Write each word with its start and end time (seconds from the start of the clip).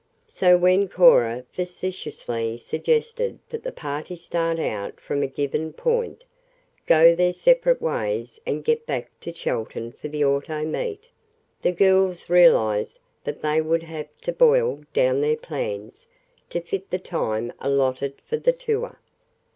So 0.29 0.57
when 0.57 0.87
Cora 0.87 1.45
facetiously 1.51 2.57
suggested 2.57 3.37
that 3.49 3.61
the 3.61 3.71
party 3.71 4.15
start 4.17 4.57
out 4.57 4.99
from 4.99 5.21
a 5.21 5.27
given 5.27 5.73
point, 5.73 6.23
go 6.87 7.13
their 7.13 7.33
separate 7.33 7.79
ways 7.83 8.39
and 8.43 8.63
get 8.65 8.87
back 8.87 9.11
to 9.19 9.31
Chelton 9.31 9.91
for 9.91 10.07
the 10.07 10.25
auto 10.25 10.63
meet, 10.63 11.09
the 11.61 11.71
girls 11.71 12.31
realized 12.31 12.97
that 13.25 13.43
they 13.43 13.61
would 13.61 13.83
have 13.83 14.07
to 14.21 14.31
"boil 14.31 14.81
down 14.91 15.21
their 15.21 15.37
plans" 15.37 16.07
to 16.49 16.61
fit 16.61 16.89
the 16.89 16.97
time 16.97 17.53
allotted 17.59 18.15
for 18.27 18.37
the 18.37 18.53
tour. 18.53 18.97